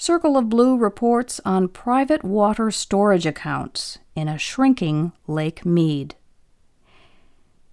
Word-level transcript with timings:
Circle 0.00 0.38
of 0.38 0.48
Blue 0.48 0.78
reports 0.78 1.42
on 1.44 1.68
private 1.68 2.24
water 2.24 2.70
storage 2.70 3.26
accounts 3.26 3.98
in 4.14 4.28
a 4.28 4.38
shrinking 4.38 5.12
Lake 5.26 5.66
Mead. 5.66 6.14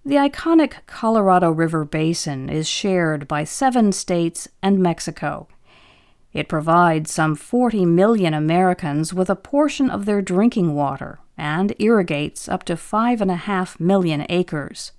The 0.04 0.16
iconic 0.16 0.84
Colorado 0.86 1.50
River 1.50 1.86
Basin 1.86 2.50
is 2.50 2.68
shared 2.68 3.26
by 3.28 3.44
seven 3.44 3.92
states 3.92 4.46
and 4.62 4.78
Mexico. 4.78 5.48
It 6.34 6.50
provides 6.50 7.10
some 7.10 7.34
40 7.34 7.86
million 7.86 8.34
Americans 8.34 9.14
with 9.14 9.30
a 9.30 9.34
portion 9.34 9.88
of 9.88 10.04
their 10.04 10.20
drinking 10.20 10.74
water 10.74 11.20
and 11.38 11.74
irrigates 11.78 12.46
up 12.46 12.62
to 12.64 12.74
5.5 12.74 13.80
million 13.80 14.26
acres. 14.28 14.92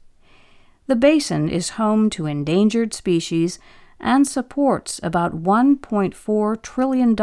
The 0.88 0.96
basin 0.96 1.48
is 1.48 1.78
home 1.78 2.10
to 2.10 2.26
endangered 2.26 2.96
species 2.96 3.60
and 4.00 4.28
supports 4.28 5.00
about 5.04 5.44
$1.4 5.44 6.62
trillion 6.62 7.16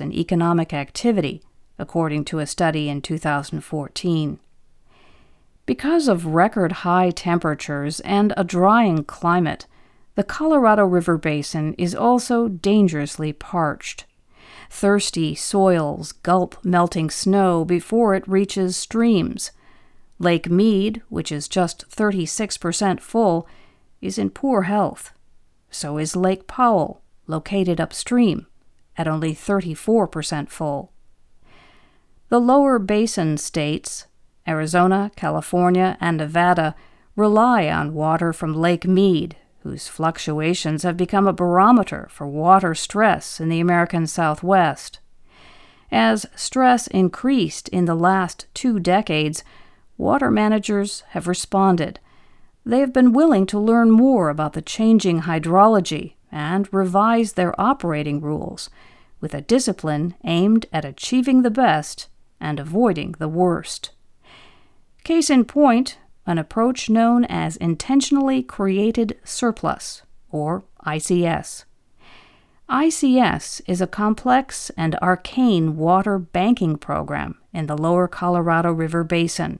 in 0.00 0.12
economic 0.12 0.72
activity, 0.72 1.42
according 1.78 2.24
to 2.26 2.38
a 2.38 2.46
study 2.46 2.88
in 2.88 3.02
2014. 3.02 4.38
Because 5.66 6.08
of 6.08 6.26
record 6.26 6.72
high 6.72 7.10
temperatures 7.10 8.00
and 8.00 8.32
a 8.36 8.44
drying 8.44 9.04
climate, 9.04 9.66
the 10.14 10.24
Colorado 10.24 10.84
River 10.84 11.16
Basin 11.16 11.74
is 11.74 11.94
also 11.94 12.48
dangerously 12.48 13.32
parched. 13.32 14.04
Thirsty 14.68 15.34
soils 15.34 16.12
gulp 16.12 16.56
melting 16.64 17.10
snow 17.10 17.64
before 17.64 18.14
it 18.14 18.28
reaches 18.28 18.76
streams. 18.76 19.50
Lake 20.18 20.50
Mead, 20.50 21.02
which 21.08 21.32
is 21.32 21.48
just 21.48 21.88
36% 21.88 23.00
full, 23.00 23.48
is 24.00 24.18
in 24.18 24.30
poor 24.30 24.62
health. 24.62 25.12
So 25.70 25.98
is 25.98 26.16
Lake 26.16 26.46
Powell, 26.46 27.02
located 27.26 27.80
upstream, 27.80 28.46
at 28.96 29.08
only 29.08 29.34
34% 29.34 30.48
full. 30.48 30.92
The 32.28 32.40
lower 32.40 32.78
basin 32.78 33.38
states, 33.38 34.06
Arizona, 34.46 35.10
California, 35.16 35.96
and 36.00 36.16
Nevada 36.16 36.74
rely 37.16 37.68
on 37.68 37.94
water 37.94 38.32
from 38.32 38.54
Lake 38.54 38.86
Mead, 38.86 39.36
whose 39.62 39.88
fluctuations 39.88 40.82
have 40.82 40.96
become 40.96 41.26
a 41.26 41.32
barometer 41.32 42.08
for 42.10 42.26
water 42.26 42.74
stress 42.74 43.40
in 43.40 43.48
the 43.48 43.60
American 43.60 44.06
Southwest. 44.06 45.00
As 45.92 46.26
stress 46.34 46.86
increased 46.86 47.68
in 47.68 47.84
the 47.84 47.94
last 47.94 48.46
two 48.54 48.78
decades, 48.78 49.42
water 49.98 50.30
managers 50.30 51.02
have 51.10 51.28
responded. 51.28 52.00
They 52.64 52.80
have 52.80 52.92
been 52.92 53.12
willing 53.12 53.46
to 53.46 53.58
learn 53.58 53.90
more 53.90 54.28
about 54.28 54.52
the 54.52 54.62
changing 54.62 55.22
hydrology 55.22 56.14
and 56.30 56.72
revise 56.72 57.32
their 57.32 57.58
operating 57.60 58.20
rules 58.20 58.70
with 59.20 59.34
a 59.34 59.40
discipline 59.40 60.14
aimed 60.24 60.66
at 60.72 60.84
achieving 60.84 61.42
the 61.42 61.50
best 61.50 62.08
and 62.40 62.58
avoiding 62.58 63.12
the 63.18 63.28
worst. 63.28 63.92
Case 65.04 65.30
in 65.30 65.44
point, 65.44 65.98
an 66.26 66.38
approach 66.38 66.88
known 66.88 67.24
as 67.24 67.56
Intentionally 67.56 68.42
Created 68.42 69.18
Surplus, 69.24 70.02
or 70.30 70.64
ICS. 70.86 71.64
ICS 72.68 73.60
is 73.66 73.80
a 73.80 73.86
complex 73.86 74.70
and 74.76 74.94
arcane 74.96 75.76
water 75.76 76.18
banking 76.18 76.76
program 76.76 77.36
in 77.52 77.66
the 77.66 77.76
lower 77.76 78.06
Colorado 78.06 78.72
River 78.72 79.02
Basin. 79.02 79.58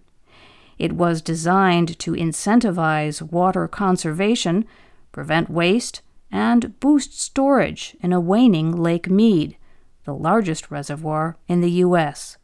It 0.80 0.94
was 0.94 1.20
designed 1.20 1.98
to 1.98 2.12
incentivize 2.12 3.20
water 3.20 3.68
conservation, 3.68 4.64
prevent 5.12 5.50
waste, 5.50 6.00
and 6.32 6.80
boost 6.80 7.20
storage 7.20 7.98
in 8.00 8.14
a 8.14 8.18
waning 8.18 8.74
Lake 8.74 9.10
Mead, 9.10 9.58
the 10.04 10.14
largest 10.14 10.70
reservoir 10.70 11.36
in 11.46 11.60
the 11.60 11.70
U.S. 11.84 12.38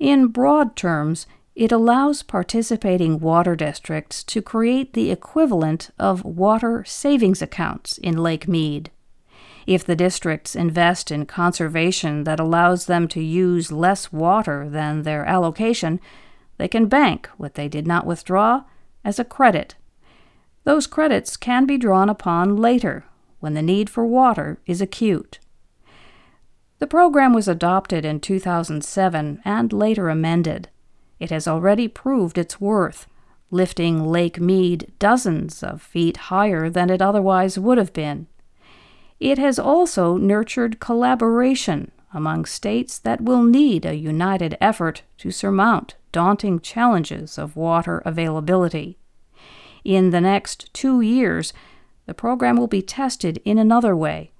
In 0.00 0.26
broad 0.26 0.74
terms, 0.74 1.28
it 1.54 1.70
allows 1.70 2.24
participating 2.24 3.20
water 3.20 3.54
districts 3.54 4.24
to 4.24 4.42
create 4.42 4.94
the 4.94 5.12
equivalent 5.12 5.90
of 6.00 6.24
water 6.24 6.82
savings 6.84 7.40
accounts 7.40 7.98
in 7.98 8.16
Lake 8.16 8.48
Mead. 8.48 8.90
If 9.64 9.84
the 9.84 9.94
districts 9.94 10.56
invest 10.56 11.12
in 11.12 11.26
conservation 11.26 12.24
that 12.24 12.40
allows 12.40 12.86
them 12.86 13.06
to 13.08 13.22
use 13.22 13.70
less 13.70 14.12
water 14.12 14.68
than 14.68 15.04
their 15.04 15.24
allocation, 15.24 16.00
they 16.58 16.68
can 16.68 16.86
bank 16.86 17.28
what 17.36 17.54
they 17.54 17.68
did 17.68 17.86
not 17.86 18.06
withdraw 18.06 18.64
as 19.04 19.18
a 19.18 19.24
credit. 19.24 19.74
Those 20.64 20.86
credits 20.86 21.36
can 21.36 21.66
be 21.66 21.78
drawn 21.78 22.08
upon 22.08 22.56
later 22.56 23.04
when 23.40 23.54
the 23.54 23.62
need 23.62 23.88
for 23.88 24.06
water 24.06 24.58
is 24.66 24.80
acute. 24.80 25.38
The 26.78 26.86
program 26.86 27.32
was 27.32 27.48
adopted 27.48 28.04
in 28.04 28.20
2007 28.20 29.40
and 29.44 29.72
later 29.72 30.08
amended. 30.08 30.68
It 31.18 31.30
has 31.30 31.48
already 31.48 31.88
proved 31.88 32.36
its 32.36 32.60
worth, 32.60 33.06
lifting 33.50 34.04
Lake 34.04 34.40
Mead 34.40 34.92
dozens 34.98 35.62
of 35.62 35.80
feet 35.80 36.16
higher 36.16 36.68
than 36.68 36.90
it 36.90 37.00
otherwise 37.00 37.58
would 37.58 37.78
have 37.78 37.92
been. 37.92 38.26
It 39.18 39.38
has 39.38 39.58
also 39.58 40.16
nurtured 40.16 40.80
collaboration 40.80 41.92
among 42.12 42.44
states 42.44 42.98
that 42.98 43.20
will 43.20 43.42
need 43.42 43.84
a 43.84 43.96
united 43.96 44.56
effort 44.60 45.02
to 45.18 45.30
surmount 45.30 45.96
daunting 46.12 46.60
challenges 46.60 47.38
of 47.38 47.56
water 47.56 48.02
availability. 48.04 48.96
In 49.84 50.10
the 50.10 50.20
next 50.20 50.72
two 50.72 51.00
years, 51.00 51.52
the 52.06 52.14
program 52.14 52.56
will 52.56 52.66
be 52.66 52.82
tested 52.82 53.40
in 53.44 53.58
another 53.58 53.94
way, 53.94 54.30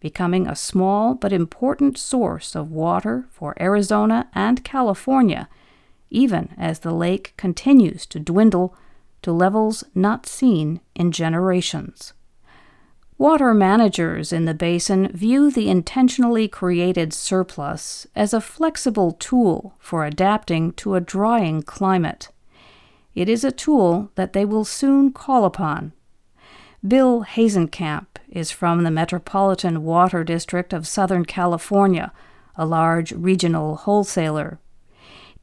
becoming 0.00 0.46
a 0.46 0.56
small 0.56 1.14
but 1.14 1.32
important 1.32 1.98
source 1.98 2.54
of 2.54 2.70
water 2.70 3.26
for 3.30 3.54
Arizona 3.60 4.28
and 4.34 4.64
California 4.64 5.48
even 6.10 6.52
as 6.58 6.80
the 6.80 6.92
lake 6.92 7.32
continues 7.36 8.04
to 8.06 8.18
dwindle 8.18 8.74
to 9.22 9.32
levels 9.32 9.84
not 9.94 10.26
seen 10.26 10.80
in 10.94 11.12
generations. 11.12 12.12
Water 13.20 13.52
managers 13.52 14.32
in 14.32 14.46
the 14.46 14.54
basin 14.54 15.08
view 15.08 15.50
the 15.50 15.68
intentionally 15.68 16.48
created 16.48 17.12
surplus 17.12 18.06
as 18.16 18.32
a 18.32 18.40
flexible 18.40 19.12
tool 19.12 19.74
for 19.78 20.06
adapting 20.06 20.72
to 20.72 20.94
a 20.94 21.02
drying 21.02 21.60
climate. 21.60 22.30
It 23.14 23.28
is 23.28 23.44
a 23.44 23.52
tool 23.52 24.10
that 24.14 24.32
they 24.32 24.46
will 24.46 24.64
soon 24.64 25.12
call 25.12 25.44
upon. 25.44 25.92
Bill 26.82 27.24
Hasencamp 27.24 28.06
is 28.30 28.50
from 28.50 28.84
the 28.84 28.90
Metropolitan 28.90 29.84
Water 29.84 30.24
District 30.24 30.72
of 30.72 30.88
Southern 30.88 31.26
California, 31.26 32.12
a 32.56 32.64
large 32.64 33.12
regional 33.12 33.76
wholesaler 33.76 34.58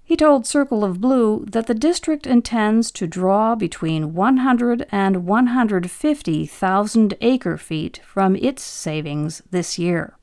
he 0.08 0.16
told 0.16 0.48
Circle 0.48 0.86
of 0.86 1.02
Blue 1.02 1.44
that 1.52 1.68
the 1.68 1.74
district 1.74 2.26
intends 2.26 2.92
to 2.92 3.06
draw 3.06 3.56
between 3.56 4.14
100 4.14 4.88
and 4.90 5.26
150,000 5.26 7.14
acre 7.20 7.58
feet 7.58 8.00
from 8.06 8.38
its 8.38 8.64
savings 8.64 9.44
this 9.52 9.78
year. 9.78 10.16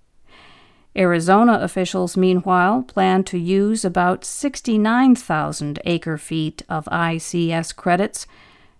Arizona 0.96 1.58
officials, 1.60 2.16
meanwhile, 2.16 2.82
plan 2.82 3.24
to 3.24 3.36
use 3.36 3.84
about 3.84 4.24
69,000 4.24 5.78
acre 5.84 6.16
feet 6.16 6.62
of 6.66 6.86
ICS 6.86 7.76
credits 7.76 8.26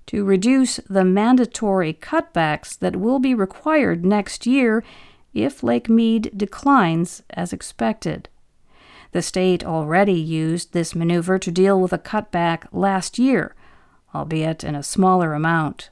to 0.06 0.24
reduce 0.24 0.76
the 0.88 1.04
mandatory 1.04 1.92
cutbacks 1.92 2.78
that 2.78 2.96
will 2.96 3.18
be 3.18 3.34
required 3.34 4.06
next 4.06 4.46
year 4.46 4.82
if 5.34 5.62
Lake 5.62 5.90
Mead 5.90 6.30
declines 6.34 7.22
as 7.28 7.52
expected. 7.52 8.30
The 9.14 9.22
state 9.22 9.64
already 9.64 10.20
used 10.20 10.72
this 10.72 10.92
maneuver 10.92 11.38
to 11.38 11.52
deal 11.52 11.80
with 11.80 11.92
a 11.92 11.98
cutback 11.98 12.66
last 12.72 13.16
year, 13.16 13.54
albeit 14.12 14.64
in 14.64 14.74
a 14.74 14.82
smaller 14.82 15.34
amount. 15.34 15.90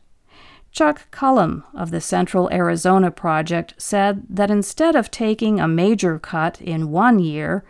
Chuck 0.73 1.09
Cullom 1.13 1.63
of 1.73 1.93
the 1.93 2.01
Central 2.01 2.51
Arizona 2.51 3.13
Project 3.13 3.75
said 3.79 4.25
that 4.29 4.51
instead 4.51 4.97
of 4.97 5.09
taking 5.09 5.61
a 5.61 5.69
major 5.69 6.19
cut 6.19 6.61
in 6.61 6.91
one 6.91 7.21
year, 7.21 7.63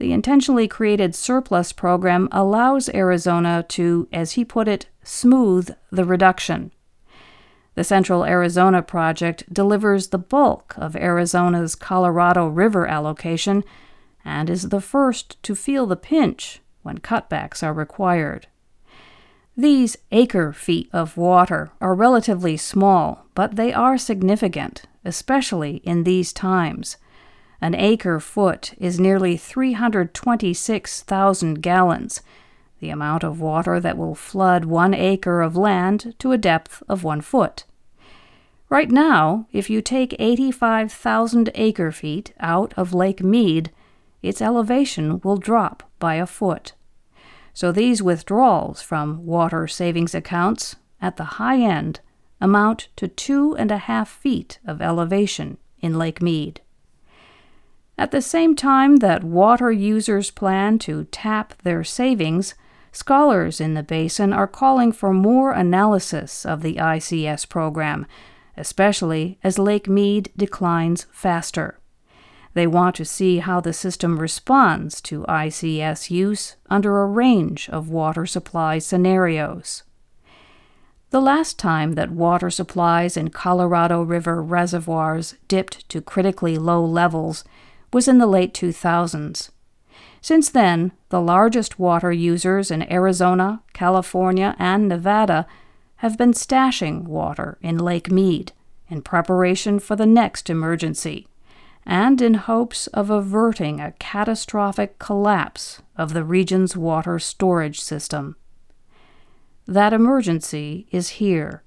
the 0.00 0.12
intentionally 0.12 0.66
created 0.66 1.14
surplus 1.14 1.72
program 1.72 2.28
allows 2.32 2.88
Arizona 2.88 3.64
to, 3.68 4.08
as 4.12 4.32
he 4.32 4.44
put 4.44 4.66
it, 4.66 4.88
smooth 5.04 5.70
the 5.92 6.04
reduction. 6.04 6.72
The 7.76 7.84
Central 7.84 8.24
Arizona 8.24 8.82
Project 8.82 9.44
delivers 9.54 10.08
the 10.08 10.18
bulk 10.18 10.74
of 10.76 10.96
Arizona's 10.96 11.76
Colorado 11.76 12.48
River 12.48 12.88
allocation 12.88 13.62
and 14.24 14.50
is 14.50 14.68
the 14.68 14.80
first 14.80 15.42
to 15.42 15.54
feel 15.54 15.86
the 15.86 15.96
pinch 15.96 16.60
when 16.82 16.98
cutbacks 16.98 17.62
are 17.62 17.72
required. 17.72 18.46
These 19.56 19.96
acre 20.12 20.52
feet 20.52 20.88
of 20.92 21.16
water 21.16 21.70
are 21.80 21.94
relatively 21.94 22.56
small, 22.56 23.26
but 23.34 23.56
they 23.56 23.72
are 23.72 23.98
significant, 23.98 24.82
especially 25.04 25.76
in 25.78 26.04
these 26.04 26.32
times. 26.32 26.96
An 27.60 27.74
acre 27.74 28.20
foot 28.20 28.74
is 28.78 29.00
nearly 29.00 29.36
326,000 29.36 31.60
gallons, 31.60 32.22
the 32.78 32.90
amount 32.90 33.24
of 33.24 33.40
water 33.40 33.80
that 33.80 33.98
will 33.98 34.14
flood 34.14 34.64
one 34.64 34.94
acre 34.94 35.40
of 35.40 35.56
land 35.56 36.14
to 36.20 36.30
a 36.30 36.38
depth 36.38 36.84
of 36.88 37.02
one 37.02 37.20
foot. 37.20 37.64
Right 38.68 38.90
now, 38.90 39.48
if 39.50 39.68
you 39.68 39.82
take 39.82 40.14
85,000 40.20 41.50
acre 41.54 41.90
feet 41.90 42.32
out 42.38 42.72
of 42.76 42.94
Lake 42.94 43.24
Mead, 43.24 43.72
its 44.22 44.42
elevation 44.42 45.20
will 45.22 45.36
drop 45.36 45.82
by 45.98 46.14
a 46.14 46.26
foot. 46.26 46.72
So 47.52 47.72
these 47.72 48.02
withdrawals 48.02 48.82
from 48.82 49.24
water 49.26 49.66
savings 49.66 50.14
accounts 50.14 50.76
at 51.00 51.16
the 51.16 51.24
high 51.24 51.60
end 51.60 52.00
amount 52.40 52.88
to 52.96 53.08
two 53.08 53.56
and 53.56 53.70
a 53.70 53.78
half 53.78 54.08
feet 54.08 54.58
of 54.66 54.80
elevation 54.80 55.58
in 55.80 55.98
Lake 55.98 56.22
Mead. 56.22 56.60
At 57.96 58.12
the 58.12 58.22
same 58.22 58.54
time 58.54 58.96
that 58.96 59.24
water 59.24 59.72
users 59.72 60.30
plan 60.30 60.78
to 60.80 61.04
tap 61.04 61.54
their 61.62 61.82
savings, 61.82 62.54
scholars 62.92 63.60
in 63.60 63.74
the 63.74 63.82
basin 63.82 64.32
are 64.32 64.46
calling 64.46 64.92
for 64.92 65.12
more 65.12 65.52
analysis 65.52 66.46
of 66.46 66.62
the 66.62 66.76
ICS 66.76 67.48
program 67.48 68.06
especially 68.58 69.38
as 69.42 69.58
Lake 69.58 69.88
Mead 69.88 70.30
declines 70.36 71.06
faster. 71.12 71.77
They 72.58 72.66
want 72.66 72.96
to 72.96 73.04
see 73.04 73.38
how 73.38 73.60
the 73.60 73.72
system 73.72 74.18
responds 74.18 75.00
to 75.02 75.22
ICS 75.28 76.10
use 76.10 76.56
under 76.68 77.00
a 77.00 77.06
range 77.06 77.68
of 77.68 77.88
water 77.88 78.26
supply 78.26 78.80
scenarios. 78.80 79.84
The 81.10 81.20
last 81.20 81.56
time 81.56 81.92
that 81.92 82.10
water 82.10 82.50
supplies 82.50 83.16
in 83.16 83.30
Colorado 83.30 84.02
River 84.02 84.42
reservoirs 84.42 85.36
dipped 85.46 85.88
to 85.90 86.00
critically 86.00 86.58
low 86.58 86.84
levels 86.84 87.44
was 87.92 88.08
in 88.08 88.18
the 88.18 88.26
late 88.26 88.54
2000s. 88.54 89.50
Since 90.20 90.50
then, 90.50 90.90
the 91.10 91.20
largest 91.20 91.78
water 91.78 92.10
users 92.10 92.72
in 92.72 92.90
Arizona, 92.92 93.62
California, 93.72 94.56
and 94.58 94.88
Nevada 94.88 95.46
have 95.98 96.18
been 96.18 96.32
stashing 96.32 97.04
water 97.04 97.56
in 97.62 97.78
Lake 97.78 98.10
Mead 98.10 98.50
in 98.88 99.00
preparation 99.00 99.78
for 99.78 99.94
the 99.94 100.06
next 100.06 100.50
emergency 100.50 101.28
and 101.88 102.20
in 102.20 102.34
hopes 102.34 102.86
of 102.88 103.08
averting 103.08 103.80
a 103.80 103.92
catastrophic 103.92 104.98
collapse 104.98 105.80
of 105.96 106.12
the 106.12 106.22
region's 106.22 106.76
water 106.76 107.18
storage 107.18 107.80
system. 107.80 108.36
That 109.66 109.94
emergency 109.94 110.86
is 110.90 111.08
here. 111.08 111.62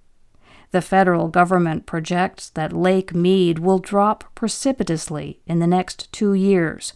The 0.69 0.81
federal 0.81 1.27
government 1.27 1.87
projects 1.87 2.49
that 2.51 2.71
Lake 2.71 3.15
Mead 3.15 3.57
will 3.57 3.79
drop 3.79 4.23
precipitously 4.35 5.41
in 5.47 5.57
the 5.57 5.67
next 5.67 6.11
two 6.13 6.35
years, 6.35 6.93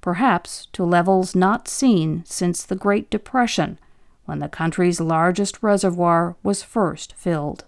perhaps 0.00 0.66
to 0.72 0.84
levels 0.84 1.34
not 1.34 1.66
seen 1.66 2.22
since 2.26 2.62
the 2.62 2.76
Great 2.76 3.10
Depression 3.10 3.80
when 4.24 4.38
the 4.38 4.48
country's 4.48 5.00
largest 5.00 5.62
reservoir 5.64 6.36
was 6.44 6.62
first 6.62 7.12
filled. 7.14 7.64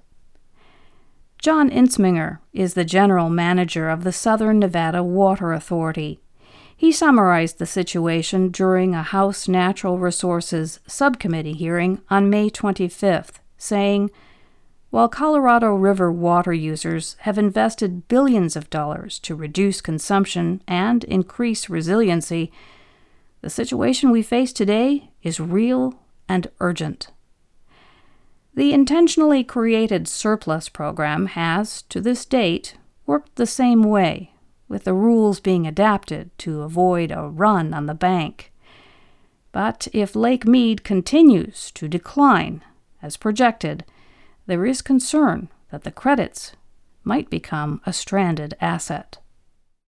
John 1.41 1.71
Entsminger 1.71 2.39
is 2.53 2.75
the 2.75 2.85
general 2.85 3.31
manager 3.31 3.89
of 3.89 4.05
the 4.05 4.13
Southern 4.13 4.59
Nevada 4.59 5.03
Water 5.03 5.55
Authority. 5.55 6.21
He 6.77 6.93
summarized 6.93 7.59
the 7.59 7.65
situation 7.65 8.51
during 8.51 8.95
a 8.95 9.03
House 9.03 9.49
Natural 9.49 9.99
Resources 9.99 10.81
Subcommittee 10.87 11.55
hearing 11.55 12.03
on 12.11 12.29
May 12.29 12.51
25th, 12.51 13.37
saying, 13.57 14.11
While 14.91 15.09
Colorado 15.09 15.69
River 15.75 16.13
water 16.13 16.53
users 16.53 17.17
have 17.21 17.39
invested 17.39 18.07
billions 18.07 18.55
of 18.55 18.69
dollars 18.69 19.19
to 19.21 19.35
reduce 19.35 19.81
consumption 19.81 20.63
and 20.69 21.05
increase 21.05 21.71
resiliency, 21.71 22.53
the 23.41 23.49
situation 23.49 24.11
we 24.11 24.21
face 24.21 24.53
today 24.53 25.11
is 25.23 25.41
real 25.41 25.95
and 26.29 26.51
urgent. 26.61 27.09
The 28.55 28.73
intentionally 28.73 29.45
created 29.45 30.09
surplus 30.09 30.69
program 30.69 31.27
has, 31.27 31.83
to 31.83 32.01
this 32.01 32.25
date, 32.25 32.75
worked 33.07 33.37
the 33.37 33.47
same 33.47 33.83
way, 33.83 34.35
with 34.69 34.85
the 34.85 34.95
rules 34.95 35.41
being 35.41 35.67
adapted 35.67 36.37
to 36.39 36.63
avoid 36.63 37.13
a 37.13 37.29
run 37.29 37.73
on 37.73 37.87
the 37.87 37.95
bank. 37.95 38.53
But 39.53 39.89
if 39.93 40.15
Lake 40.15 40.47
Mead 40.47 40.85
continues 40.85 41.71
to 41.73 41.89
decline, 41.89 42.63
as 43.03 43.17
projected, 43.17 43.85
there 44.47 44.67
is 44.67 44.83
concern 44.83 45.49
that 45.71 45.85
the 45.85 45.91
credits 45.91 46.53
might 47.05 47.31
become 47.31 47.81
a 47.87 47.93
stranded 47.93 48.57
asset. 48.61 49.19